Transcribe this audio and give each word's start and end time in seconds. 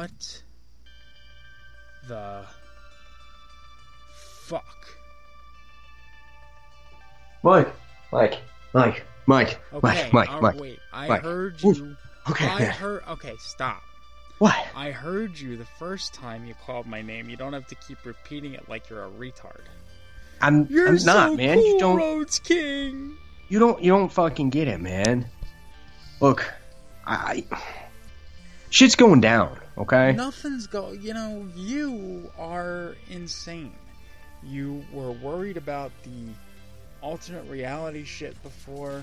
What 0.00 0.42
the 2.08 2.42
fuck? 4.14 4.64
Mike, 7.42 7.68
Mike, 8.10 8.38
Mike, 8.72 9.04
Mike, 9.26 9.60
Okay, 9.74 9.82
Mike, 9.82 10.12
Mike, 10.14 10.30
uh, 10.30 10.40
Mike. 10.40 10.58
wait. 10.58 10.78
I 10.90 11.06
Mike. 11.06 11.20
heard 11.22 11.62
Oof. 11.62 11.76
you. 11.76 11.96
Okay, 12.30 12.46
I 12.46 12.60
yeah. 12.60 12.72
heard. 12.72 13.02
Okay, 13.10 13.34
stop. 13.40 13.82
What? 14.38 14.56
I 14.74 14.90
heard 14.90 15.38
you 15.38 15.58
the 15.58 15.66
first 15.78 16.14
time 16.14 16.46
you 16.46 16.54
called 16.64 16.86
my 16.86 17.02
name. 17.02 17.28
You 17.28 17.36
don't 17.36 17.52
have 17.52 17.66
to 17.66 17.74
keep 17.74 18.02
repeating 18.06 18.54
it 18.54 18.70
like 18.70 18.88
you're 18.88 19.04
a 19.04 19.10
retard. 19.10 19.60
I'm, 20.40 20.66
You're 20.70 20.88
I'm 20.88 20.94
not, 20.94 21.28
so 21.32 21.36
man. 21.36 21.58
cool, 21.58 21.66
you 21.66 21.78
don't, 21.78 21.96
Rhodes 21.98 22.38
King. 22.38 23.18
you 23.50 23.58
don't, 23.58 23.84
you 23.84 23.90
don't 23.92 24.10
fucking 24.10 24.48
get 24.48 24.66
it, 24.66 24.80
man. 24.80 25.26
Look, 26.20 26.50
I, 27.06 27.44
shit's 28.70 28.96
going 28.96 29.20
down. 29.20 29.58
Okay. 29.80 30.12
Nothing's 30.12 30.66
go. 30.66 30.92
You 30.92 31.14
know, 31.14 31.48
you 31.56 32.30
are 32.38 32.96
insane. 33.08 33.72
You 34.42 34.84
were 34.92 35.12
worried 35.12 35.56
about 35.56 35.90
the 36.02 36.32
alternate 37.00 37.48
reality 37.50 38.04
shit 38.04 38.40
before. 38.42 39.02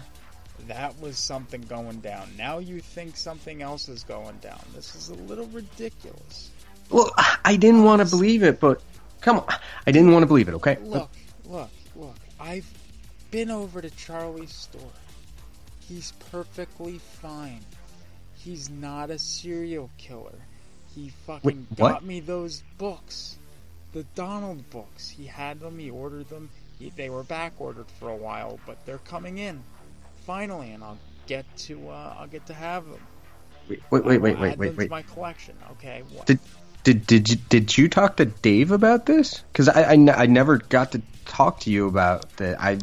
That 0.68 1.00
was 1.02 1.18
something 1.18 1.62
going 1.62 2.00
down. 2.02 2.30
Now 2.38 2.60
you 2.60 2.80
think 2.80 3.18
something 3.18 3.64
else 3.64 3.90
is 3.90 4.04
going 4.04 4.38
down. 4.38 4.60
This 4.76 4.96
is 4.96 5.10
a 5.10 5.16
little 5.16 5.48
ridiculous. 5.48 6.52
Well, 6.92 7.12
I 7.44 7.58
didn't 7.58 7.84
want 7.84 8.04
to 8.04 8.08
believe 8.08 8.44
it, 8.44 8.60
but 8.60 8.82
come 9.22 9.40
on, 9.40 9.56
I 9.88 9.92
didn't 9.92 10.12
want 10.12 10.24
to 10.24 10.28
believe 10.28 10.48
it. 10.48 10.54
Okay. 10.56 10.78
Look, 10.82 11.10
look, 11.46 11.70
look. 11.96 12.16
I've 12.40 12.72
been 13.32 13.50
over 13.50 13.82
to 13.82 13.90
Charlie's 13.92 14.54
store. 14.54 14.82
He's 15.80 16.14
perfectly 16.32 17.00
fine. 17.00 17.62
He's 18.36 18.70
not 18.70 19.10
a 19.10 19.18
serial 19.18 19.90
killer. 19.98 20.40
He 20.98 21.10
fucking 21.28 21.68
Wait, 21.70 21.80
what? 21.80 21.90
got 21.92 22.06
me 22.06 22.22
those 22.22 22.64
books. 22.80 23.38
The 23.94 24.04
Donald 24.16 24.68
books. 24.72 25.08
He 25.08 25.28
had 25.28 25.60
them, 25.60 25.78
he 25.78 25.92
ordered 25.92 26.28
them. 26.28 26.50
He, 26.80 26.90
they 26.90 27.12
were 27.12 27.24
back 27.24 27.54
ordered 27.60 27.86
for 28.00 28.10
a 28.10 28.16
while, 28.16 28.60
but 28.66 28.84
they're 28.88 28.98
coming 28.98 29.38
in. 29.38 29.62
Finally, 30.26 30.72
and 30.72 30.84
I'll 30.84 30.98
get 31.28 31.46
to 31.58 31.90
uh, 31.90 32.16
I'll 32.18 32.28
get 32.28 32.48
to 32.48 32.54
have 32.54 32.86
them. 32.86 33.00
Wait, 33.70 33.82
wait, 33.92 34.06
wait, 34.06 34.22
wait, 34.22 34.40
wait, 34.40 34.58
wait, 34.58 34.76
wait. 34.76 34.90
My 34.90 35.04
collection, 35.04 35.56
okay? 35.74 36.02
What? 36.14 36.26
Did 36.26 36.40
did 36.84 37.06
did 37.06 37.30
you 37.30 37.36
did 37.50 37.78
you 37.78 37.90
talk 37.90 38.18
to 38.18 38.26
Dave 38.26 38.72
about 38.72 39.06
this? 39.06 39.44
Because 39.52 39.70
I, 39.70 39.94
I 39.94 40.24
I 40.24 40.26
never 40.26 40.58
got 40.58 40.94
to 40.94 41.02
talk 41.26 41.60
to 41.62 41.70
you 41.70 41.88
about 41.88 42.38
that. 42.38 42.60
I 42.60 42.80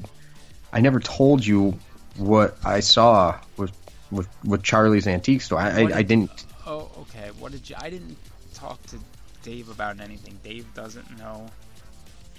I 0.73 0.81
never 0.81 1.01
told 1.01 1.45
you 1.45 1.79
what 2.17 2.57
I 2.65 2.79
saw 2.79 3.41
with 3.57 3.73
with 4.13 4.29
with 4.45 4.63
Charlie's 4.63 5.09
antique 5.09 5.43
store. 5.43 5.59
I 5.59 5.71
I, 5.71 5.71
I 5.71 5.87
did- 6.03 6.07
didn't. 6.07 6.47
Oh, 6.67 6.91
okay. 7.01 7.31
What 7.39 7.53
did 7.53 7.69
you? 7.69 7.77
I 7.79 7.91
didn't 7.91 8.17
talk 8.55 8.83
to 8.87 8.99
Dave 9.43 9.69
about 9.69 10.01
anything. 10.01 10.39
Dave 10.43 10.67
doesn't 10.75 11.19
know 11.19 11.47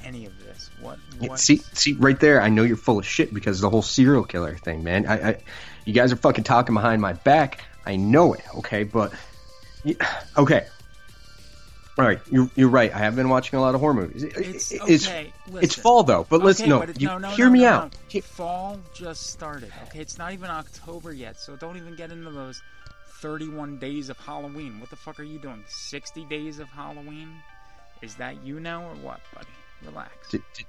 any 0.03 0.25
of 0.25 0.38
this. 0.40 0.69
What? 0.81 0.97
what? 1.19 1.40
See 1.40 1.58
see 1.74 1.94
right 1.94 2.19
there. 2.19 2.41
I 2.41 2.50
know 2.50 2.64
you're 2.64 2.78
full 2.78 3.00
of 3.00 3.06
shit 3.06 3.34
because 3.34 3.62
the 3.62 3.69
whole 3.69 3.81
serial 3.81 4.24
killer 4.24 4.56
thing, 4.58 4.84
man. 4.84 5.06
I, 5.06 5.30
I 5.30 5.38
you 5.85 5.94
guys 5.94 6.12
are 6.12 6.16
fucking 6.18 6.44
talking 6.44 6.74
behind 6.74 7.02
my 7.02 7.14
back. 7.14 7.64
I 7.85 7.96
know 7.97 8.34
it. 8.34 8.41
Okay, 8.58 8.84
but 8.84 9.14
okay. 10.38 10.66
All 11.97 12.03
right, 12.03 12.19
you're, 12.30 12.50
you're 12.56 12.68
right. 12.68 12.94
I 12.94 12.97
have 12.97 13.16
been 13.16 13.30
watching 13.30 13.58
a 13.58 13.62
lot 13.62 13.74
of 13.74 13.80
horror 13.80 13.94
movies. 13.94 14.24
It- 14.24 14.35
It's 14.35 14.72
it- 14.74 14.81
it's 14.85 15.08
okay. 15.08 15.31
it's 15.53 15.75
fall 15.75 16.03
though. 16.03 16.25
But 16.30 16.41
listen, 16.41 16.66
Okay, 16.66 16.69
no, 16.69 16.85
but 16.94 17.00
you 17.02 17.08
no, 17.08 17.18
no, 17.19 17.30
hear 17.30 17.46
no, 17.46 17.52
me 17.52 17.66
out. 17.66 17.96
Fall 18.24 18.80
just 18.94 19.28
started. 19.28 19.72
Okay, 19.88 20.00
it's 20.00 20.18
not 20.18 20.34
even 20.34 20.50
October 20.50 21.14
yet, 21.14 21.40
so 21.40 21.56
don't 21.56 21.78
even 21.78 21.96
get 21.96 22.12
into 22.12 22.31
those 22.31 22.62
31 23.25 23.78
days 23.78 24.09
of 24.09 24.19
Halloween. 24.19 24.80
What 24.80 24.91
the 24.91 24.96
fuck 24.96 25.19
are 25.19 25.24
you 25.24 25.40
doing? 25.40 25.63
60 25.68 26.25
days 26.25 26.59
of 26.59 26.69
Halloween? 26.69 27.41
Is 28.03 28.13
that 28.16 28.46
you 28.46 28.59
now 28.59 28.84
or 28.84 28.94
what, 28.97 29.19
buddy? 29.34 29.47
Relax. 29.84 30.30
Did, 30.30 30.44
did, 30.53 30.66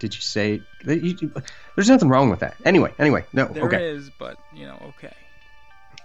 did 0.00 0.14
you 0.16 0.20
say 0.20 0.60
you, 0.84 1.32
there's 1.76 1.88
nothing 1.88 2.08
wrong 2.08 2.28
with 2.28 2.40
that? 2.40 2.56
Anyway, 2.64 2.92
anyway, 2.98 3.24
no, 3.32 3.44
There 3.44 3.72
is, 3.80 4.08
okay. 4.08 4.14
but 4.18 4.38
you 4.52 4.66
know, 4.66 4.76
okay. 4.88 5.14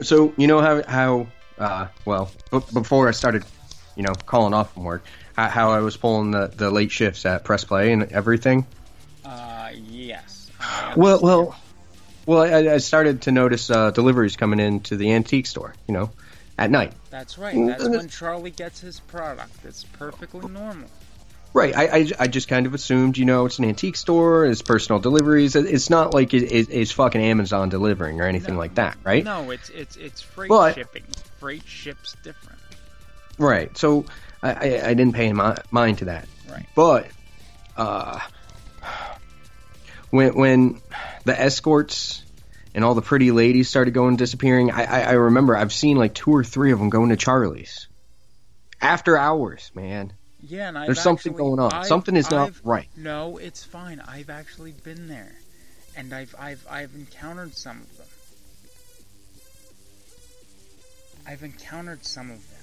So 0.04 0.32
you 0.38 0.46
know 0.46 0.62
how 0.62 0.84
how 0.84 1.28
uh, 1.58 1.88
well 2.06 2.30
b- 2.52 2.60
before 2.72 3.08
I 3.08 3.12
started, 3.12 3.44
you 3.96 4.04
know, 4.04 4.14
calling 4.14 4.54
off 4.54 4.76
from 4.76 4.84
work, 4.84 5.04
how, 5.36 5.50
how 5.50 5.72
I 5.72 5.80
was 5.80 5.98
pulling 5.98 6.30
the, 6.30 6.52
the 6.56 6.70
late 6.70 6.92
shifts 6.92 7.26
at 7.26 7.44
Press 7.44 7.64
Play 7.64 7.92
and 7.94 8.04
everything. 8.12 8.68
Uh, 9.26 9.72
yes. 9.74 10.52
Well, 10.96 11.20
well, 11.24 11.56
well, 12.26 12.42
I, 12.42 12.74
I 12.74 12.78
started 12.78 13.24
to 13.24 13.32
notice 13.32 13.70
uh, 13.70 13.92
deliveries 13.92 14.36
coming 14.36 14.60
into 14.60 14.96
the 14.98 15.14
antique 15.14 15.48
store. 15.48 15.74
You 15.88 15.94
know, 15.94 16.12
at 16.58 16.72
night. 16.72 16.94
That's 17.10 17.38
right. 17.38 17.56
That's 17.68 17.88
when 17.88 18.08
Charlie 18.10 18.52
gets 18.52 18.80
his 18.80 19.00
product. 19.00 19.54
It's 19.66 19.84
perfectly 19.84 20.48
normal. 20.48 20.90
Right. 21.54 21.74
I, 21.76 21.84
I, 22.00 22.08
I 22.20 22.28
just 22.28 22.50
kind 22.50 22.66
of 22.66 22.74
assumed, 22.74 23.18
you 23.18 23.24
know, 23.24 23.46
it's 23.46 23.60
an 23.60 23.66
antique 23.66 23.96
store, 23.96 24.46
it's 24.46 24.62
personal 24.62 25.00
deliveries. 25.00 25.56
It's 25.56 25.90
not 25.90 26.14
like 26.14 26.34
it, 26.34 26.44
it, 26.44 26.68
it's 26.70 26.92
fucking 26.92 27.22
Amazon 27.22 27.70
delivering 27.70 28.20
or 28.20 28.26
anything 28.26 28.56
No. 28.56 28.60
like 28.60 28.76
that, 28.76 28.98
right? 29.06 29.24
No, 29.24 29.52
it's 29.52 29.70
it's 29.70 29.96
it's 29.96 30.22
freight 30.22 30.50
Well, 30.50 30.60
I- 30.60 30.74
shipping. 30.74 31.04
Freight 31.40 31.66
ships 31.66 32.16
different. 32.24 32.60
Right. 33.38 33.78
So 33.78 34.06
I, 34.44 34.82
I, 34.82 34.94
didn't 34.94 35.14
pay 35.14 35.32
mi- 35.32 35.56
mind 35.72 36.00
to 36.00 36.06
that. 36.06 36.28
Right. 36.50 36.66
But 36.76 37.08
uh, 37.78 38.20
when 40.10 40.34
when 40.36 40.82
the 41.26 41.40
escorts 41.40 42.24
and 42.74 42.84
all 42.84 42.94
the 42.96 43.02
pretty 43.02 43.32
ladies 43.32 43.70
started 43.70 43.94
going 43.94 44.16
disappearing, 44.18 44.72
I, 44.72 44.84
I, 44.84 45.02
I 45.02 45.12
remember 45.14 45.56
I've 45.56 45.74
seen 45.74 45.98
like 45.98 46.14
two 46.14 46.32
or 46.32 46.44
three 46.44 46.72
of 46.72 46.80
them 46.80 46.90
going 46.90 47.10
to 47.10 47.16
Charlie's 47.18 47.88
after 48.82 49.18
hours. 49.18 49.72
Man, 49.74 50.14
Yeah, 50.42 50.68
and 50.70 50.78
I've 50.78 50.88
There's 50.88 51.02
something 51.02 51.32
actually- 51.34 51.44
going 51.50 51.60
on. 51.60 51.72
I've- 51.74 51.88
Something 51.88 52.16
is 52.16 52.30
not 52.30 52.48
I've- 52.50 52.60
right. 52.64 52.88
No, 52.96 53.38
it's 53.38 53.64
fine. 53.64 54.00
I've 54.00 54.30
actually 54.30 54.72
been 54.72 55.08
there, 55.08 55.32
and 55.96 56.14
I've 56.14 56.36
I've 56.38 56.66
I've 56.70 56.94
encountered 56.96 57.56
some 57.56 57.82
of 57.82 57.98
them. 57.98 58.08
I've 61.28 61.44
encountered 61.44 62.06
some 62.06 62.30
of 62.30 62.38
them. 62.38 62.60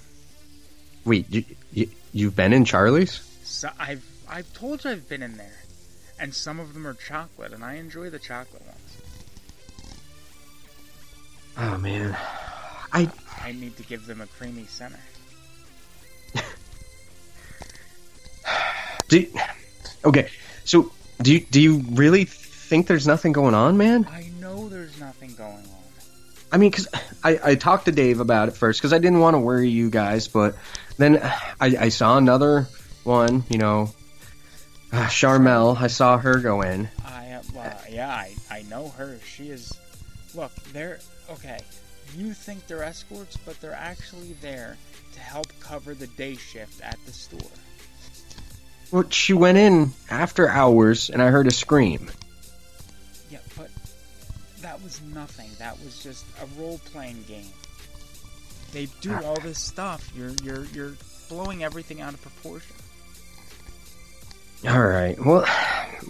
wait, 1.05 1.27
you, 1.31 1.45
you 1.73 1.89
you've 2.13 2.37
been 2.37 2.53
in 2.53 2.65
Charlie's? 2.65 3.21
So 3.45 3.69
I've 3.79 4.05
I've 4.29 4.53
told 4.55 4.85
you 4.85 4.91
I've 4.93 5.09
been 5.09 5.23
in 5.23 5.37
there, 5.37 5.59
and 6.23 6.33
some 6.33 6.61
of 6.61 6.73
them 6.73 6.87
are 6.87 6.95
chocolate, 6.95 7.53
and 7.53 7.65
I 7.65 7.75
enjoy 7.75 8.09
the 8.09 8.21
chocolate 8.21 8.63
ones. 8.65 8.79
Oh 11.59 11.77
man, 11.79 12.17
I 12.93 13.11
I 13.43 13.51
need 13.53 13.77
to 13.77 13.83
give 13.83 14.07
them 14.07 14.21
a 14.21 14.27
creamy 14.27 14.67
center. 14.67 15.01
do. 19.09 19.27
Okay, 20.05 20.29
so 20.65 20.93
do 21.21 21.35
you, 21.35 21.41
do 21.41 21.61
you 21.61 21.83
really 21.91 22.25
think 22.25 22.87
there's 22.87 23.07
nothing 23.07 23.33
going 23.33 23.55
on, 23.55 23.77
man? 23.77 24.07
I 24.11 24.31
know 24.41 24.69
there's 24.69 24.99
nothing 25.01 25.35
going 25.35 25.57
on. 25.57 25.83
I 26.53 26.59
mean, 26.59 26.71
because 26.71 26.87
I, 27.25 27.41
I 27.43 27.55
talked 27.57 27.87
to 27.87 27.93
Dave 27.93 28.21
about 28.21 28.49
it 28.49 28.53
first 28.53 28.81
because 28.81 28.93
I 28.93 28.99
didn't 28.99 29.21
want 29.21 29.35
to 29.35 29.39
worry 29.39 29.71
you 29.71 29.91
guys, 29.91 30.29
but 30.29 30.55
then 30.99 31.19
I, 31.61 31.77
I 31.79 31.89
saw 31.89 32.17
another 32.19 32.69
one, 33.05 33.45
you 33.49 33.59
know, 33.59 33.91
uh, 34.93 35.07
Charmel. 35.07 35.81
I 35.81 35.87
saw 35.87 36.19
her 36.19 36.39
go 36.39 36.63
in. 36.63 36.89
I 37.05 37.23
uh, 37.33 37.75
yeah, 37.91 38.09
I, 38.09 38.35
I 38.51 38.63
know 38.63 38.89
her. 38.91 39.19
She 39.25 39.51
is. 39.51 39.73
Look, 40.35 40.53
they're 40.73 41.01
okay. 41.31 41.61
You 42.17 42.33
think 42.35 42.67
they're 42.67 42.83
escorts, 42.83 43.37
but 43.37 43.61
they're 43.61 43.75
actually 43.75 44.35
there 44.41 44.77
to 45.15 45.21
help 45.21 45.47
cover 45.61 45.95
the 45.95 46.07
day 46.09 46.37
shift 46.37 46.81
at 46.83 46.99
the 47.07 47.13
store. 47.13 47.51
Well, 48.91 49.09
she 49.11 49.33
went 49.33 49.59
in 49.59 49.93
after 50.11 50.49
hours, 50.49 51.09
and 51.09 51.23
I 51.23 51.29
heard 51.29 51.47
a 51.47 51.51
scream. 51.51 52.11
Yeah, 53.31 53.39
but 53.57 53.71
that 54.61 54.83
was 54.83 55.01
nothing. 55.15 55.51
That 55.59 55.79
was 55.83 56.03
just 56.03 56.27
a 56.43 56.61
role-playing 56.61 57.25
game. 57.27 57.47
They 58.73 58.87
do 59.01 59.15
all 59.25 59.39
this 59.41 59.59
stuff. 59.59 60.11
You're 60.17 60.35
you're 60.43 60.65
you're 60.67 60.93
blowing 61.29 61.63
everything 61.63 62.01
out 62.01 62.15
of 62.15 62.23
proportion. 62.23 62.77
All 64.69 64.83
right. 64.87 65.19
Well, 65.25 65.45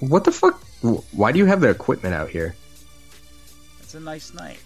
what 0.00 0.24
the 0.24 0.32
fuck? 0.32 0.62
Why 1.12 1.32
do 1.32 1.38
you 1.38 1.46
have 1.46 1.60
the 1.60 1.70
equipment 1.70 2.14
out 2.14 2.28
here? 2.28 2.54
It's 3.80 3.94
a 3.94 4.00
nice 4.00 4.34
night. 4.34 4.58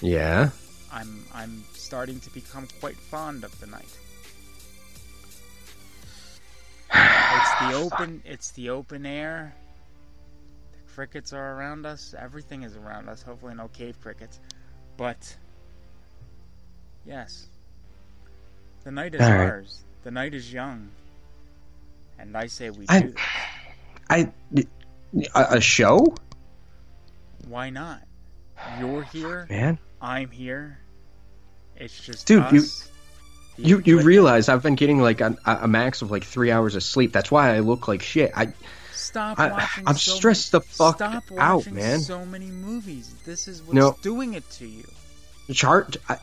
Yeah. 0.00 0.50
I'm 0.92 1.24
I'm 1.34 1.64
starting 1.74 2.18
to 2.20 2.30
become 2.30 2.66
quite 2.80 2.96
fond 2.96 3.44
of 3.44 3.58
the 3.60 3.66
night. 3.66 3.98
It's 6.92 7.60
the 7.60 7.74
open 7.74 8.22
it's 8.24 8.50
the 8.52 8.70
open 8.70 9.06
air. 9.06 9.54
The 10.72 10.92
crickets 10.94 11.32
are 11.32 11.56
around 11.56 11.86
us. 11.86 12.14
Everything 12.18 12.62
is 12.64 12.76
around 12.76 13.08
us. 13.08 13.22
Hopefully 13.22 13.54
no 13.54 13.68
cave 13.68 13.96
crickets. 14.02 14.40
But 14.96 15.36
yes. 17.06 17.46
The 18.82 18.90
night 18.90 19.14
is 19.14 19.20
All 19.20 19.30
right. 19.30 19.46
ours. 19.50 19.84
The 20.02 20.10
night 20.10 20.34
is 20.34 20.52
young. 20.52 20.88
And 22.20 22.36
I 22.36 22.46
say 22.46 22.70
we 22.70 22.84
I- 22.88 23.00
do. 23.00 23.08
this. 23.08 23.16
I. 24.08 24.32
A, 25.34 25.56
a 25.56 25.60
show, 25.60 26.14
Why 27.48 27.70
not? 27.70 28.00
You're 28.78 29.02
here. 29.02 29.46
man. 29.50 29.78
I'm 30.00 30.30
here. 30.30 30.78
It's 31.76 31.98
just 32.00 32.26
Dude, 32.28 32.42
us. 32.44 32.52
you- 33.56 33.78
You 33.78 33.82
you 33.84 34.00
realize 34.02 34.48
I've 34.48 34.62
been 34.62 34.76
getting 34.76 35.00
like 35.00 35.20
a, 35.20 35.36
a 35.44 35.66
max 35.66 36.00
of 36.02 36.10
like 36.10 36.22
three 36.24 36.50
hours 36.52 36.76
of 36.76 36.82
sleep. 36.84 37.12
That's 37.12 37.30
why 37.30 37.54
I 37.56 37.58
look 37.58 37.88
like 37.88 38.02
shit. 38.02 38.30
I 38.36 38.52
Stop 38.92 39.38
I, 39.40 39.68
I'm 39.86 39.96
so 39.96 40.14
stressed 40.14 40.52
many, 40.52 40.62
the 40.62 40.68
fuck 40.68 40.96
stop 40.96 41.24
out, 41.36 41.56
watching 41.58 41.74
man. 41.74 41.98
So 42.00 42.24
many 42.24 42.46
movies. 42.46 43.12
This 43.26 43.48
is 43.48 43.60
what's 43.62 43.74
No. 43.74 43.96
doing 44.02 44.34
it 44.34 44.48
to 44.52 44.66
you. 44.66 44.84
Char. 45.52 45.88
I, 46.08 46.18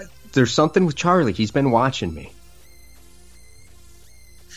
I, 0.00 0.04
there's 0.32 0.52
something 0.52 0.84
with 0.86 0.96
Charlie. 0.96 1.32
He's 1.32 1.50
been 1.52 1.70
watching 1.70 2.12
me. 2.12 2.32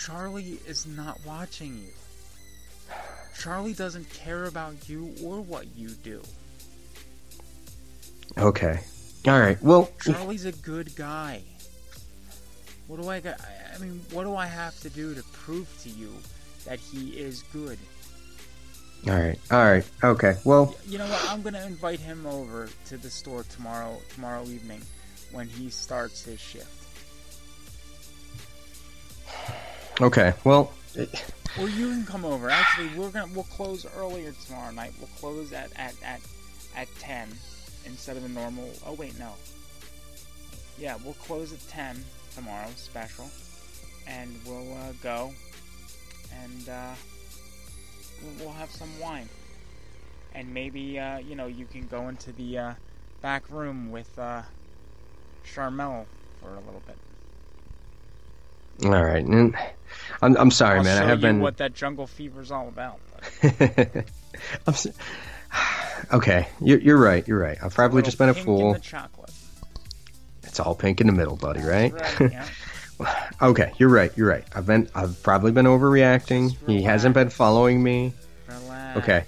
Charlie 0.04 0.60
is 0.68 0.86
not 0.86 1.18
watching 1.26 1.78
you. 1.78 2.96
Charlie 3.40 3.74
doesn't 3.74 4.10
care 4.10 4.46
about 4.46 4.90
you 4.90 5.14
or 5.24 5.40
what 5.40 5.66
you 5.78 5.90
do. 5.90 6.22
Okay. 8.38 8.82
All 9.28 9.40
right. 9.40 9.62
Well, 9.62 9.90
Charlie's 10.02 10.44
a 10.46 10.52
good 10.52 10.94
guy. 10.96 11.44
What 12.88 13.02
do 13.02 13.08
I 13.08 13.22
got? 13.22 13.40
I 13.74 13.78
mean, 13.78 14.02
what 14.12 14.26
do 14.26 14.36
I 14.36 14.46
have 14.46 14.78
to 14.82 14.90
do 14.90 15.16
to 15.16 15.24
prove 15.32 15.70
to 15.84 15.90
you 15.90 16.14
that 16.66 16.80
he 16.80 17.12
is 17.12 17.44
good? 17.54 17.78
all 19.08 19.14
right. 19.14 19.40
All 19.52 19.64
right. 19.64 19.90
Okay. 20.04 20.36
Well, 20.44 20.76
You 20.86 20.98
know 20.98 21.08
what? 21.08 21.30
I'm 21.30 21.42
gonna 21.42 21.66
invite 21.66 22.00
him 22.02 22.26
over 22.26 22.70
to 22.88 22.98
the 22.98 23.10
store 23.10 23.44
tomorrow 23.44 24.02
tomorrow 24.14 24.44
evening 24.48 24.82
when 25.32 25.48
he 25.48 25.70
starts 25.70 26.24
his 26.26 26.42
shift. 26.42 26.83
Okay. 30.02 30.34
Well, 30.44 30.72
Or 31.60 31.70
you 31.70 31.90
can 31.90 32.06
come 32.06 32.26
over. 32.26 32.50
Actually, 32.50 32.90
we're 32.98 33.10
gonna 33.10 33.32
we'll 33.34 33.44
close 33.46 33.86
earlier 33.98 34.34
tomorrow 34.46 34.72
night. 34.72 34.94
We'll 35.00 35.10
close 35.20 35.54
at 35.54 35.72
at 35.76 35.96
at 36.04 36.22
at 36.76 36.88
ten 37.00 37.30
instead 37.86 38.18
of 38.18 38.24
the 38.24 38.30
normal. 38.30 38.70
Oh 38.86 38.94
wait, 38.94 39.18
no. 39.20 39.34
Yeah, 40.80 40.98
we'll 41.04 41.14
close 41.14 41.54
at 41.54 41.68
ten 41.70 42.04
tomorrow, 42.36 42.70
special, 42.76 43.30
and 44.08 44.36
we'll 44.46 44.74
uh, 44.74 44.94
go 45.04 45.32
and 46.44 46.70
uh, 46.70 46.94
we'll, 48.40 48.52
have 48.52 48.72
some 48.72 48.90
wine, 49.00 49.30
and 50.34 50.52
maybe 50.54 51.00
uh, 51.00 51.18
you 51.20 51.36
know 51.36 51.48
you 51.48 51.66
can 51.66 51.88
go 51.88 52.08
into 52.10 52.32
the 52.34 52.58
uh, 52.58 52.74
back 53.22 53.50
room 53.50 53.92
with 53.92 54.18
uh, 54.18 54.42
Charmel 55.46 56.06
for 56.42 56.50
a 56.50 56.60
little 56.60 56.82
bit. 56.88 56.98
all 58.86 59.04
right. 59.04 59.26
And 59.26 59.56
I'm 60.22 60.36
I'm 60.38 60.52
sorry, 60.52 60.78
I'll 60.80 60.84
man. 60.84 61.02
I 61.04 61.06
have 61.08 61.22
been. 61.22 61.40
what 61.42 61.58
that 61.58 61.74
jungle 61.74 62.08
fever's 62.08 62.52
all 62.52 62.68
about. 62.68 63.00
I'm 63.44 64.04
s- 64.68 64.88
okay. 66.14 66.48
You're, 66.62 66.80
you're 66.80 66.98
right. 67.00 67.28
You're 67.28 67.40
right. 67.40 67.58
I've 67.64 67.74
probably 67.74 68.02
just 68.04 68.18
been 68.18 68.30
a 68.30 68.34
fool. 68.34 68.74
the 68.74 68.80
chocolate. 68.80 69.32
It's 70.44 70.60
all 70.60 70.76
pink 70.76 71.02
in 71.02 71.08
the 71.08 71.14
middle, 71.14 71.36
buddy. 71.36 71.62
Right? 71.62 71.94
Right, 71.94 72.32
yeah. 72.32 72.48
okay. 73.42 73.72
You're 73.78 73.90
right. 73.90 74.12
You're 74.16 74.28
right. 74.30 74.46
I've 74.56 74.66
been. 74.66 74.90
I've 74.94 75.22
probably 75.24 75.52
been 75.52 75.66
overreacting. 75.66 76.56
He 76.68 76.84
hasn't 76.84 77.16
been 77.16 77.30
following 77.30 77.82
me. 77.82 78.14
Relax. 78.48 78.98
Okay. 79.00 79.24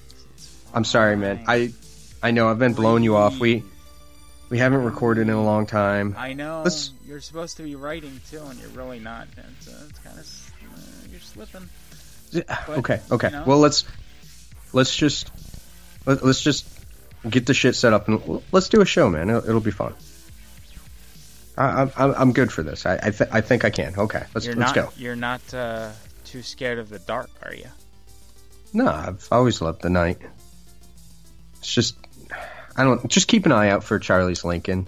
I'm 0.74 0.84
sorry, 0.84 1.16
man. 1.16 1.44
I 1.48 1.74
I 2.22 2.32
know 2.32 2.50
I've 2.50 2.60
been 2.60 2.74
blowing 2.74 3.04
you 3.04 3.16
off. 3.16 3.40
We 3.40 3.64
we 4.50 4.60
haven't 4.60 4.84
recorded 4.84 5.22
in 5.22 5.34
a 5.34 5.44
long 5.44 5.66
time. 5.66 6.16
I 6.18 6.34
know. 6.34 6.62
Let's- 6.64 6.92
You're 7.08 7.22
supposed 7.22 7.58
to 7.58 7.64
be 7.64 7.76
writing 7.76 8.20
too, 8.30 8.42
and 8.44 8.60
you're 8.60 8.70
really 8.70 9.00
not. 9.00 9.28
It's, 9.38 9.68
uh, 9.68 9.86
it's 9.90 10.00
kind 10.00 10.20
of 10.20 10.26
slipping. 11.36 11.70
But, 12.34 12.78
okay, 12.80 13.02
okay. 13.12 13.28
you 13.28 13.34
know. 13.34 13.44
Well, 13.46 13.60
let's 13.60 13.86
let's 14.74 14.96
just 14.96 15.32
let, 16.06 16.24
let's 16.24 16.42
just 16.42 16.68
get 17.30 17.46
the 17.46 17.54
shit 17.54 17.76
set 17.76 17.94
up 17.94 18.08
and 18.08 18.42
let's 18.52 18.70
do 18.70 18.82
a 18.82 18.86
show, 18.86 19.10
man. 19.10 19.30
It'll, 19.30 19.48
it'll 19.48 19.62
be 19.62 19.72
fun. 19.72 19.94
I, 21.58 21.82
I'm 21.82 21.92
I'm 21.98 22.16
I'm 22.16 22.34
good 22.34 22.52
for 22.52 22.64
this. 22.64 22.86
I 22.86 23.00
I, 23.02 23.10
th- 23.12 23.30
I 23.32 23.42
think 23.42 23.66
I 23.66 23.70
can. 23.70 23.94
Okay, 23.98 24.24
let's 24.34 24.46
You're 24.46 24.56
let's 24.56 24.76
not. 24.76 24.88
go. 24.88 24.92
You're 24.98 25.16
not 25.16 25.54
uh, 25.54 25.92
too 26.26 26.42
scared 26.42 26.80
of 26.80 26.90
the 26.90 27.00
dark, 27.00 27.30
are 27.44 27.54
you? 27.54 27.68
No, 28.74 28.88
I've 28.88 29.28
always 29.32 29.62
loved 29.62 29.82
the 29.82 29.90
night. 29.90 30.20
It's 31.60 31.74
just 31.74 31.96
I 32.76 32.84
don't 32.84 33.08
just 33.10 33.28
keep 33.28 33.46
an 33.46 33.52
eye 33.52 33.70
out 33.70 33.84
for 33.84 34.00
Charlie's 34.00 34.44
Lincoln. 34.44 34.88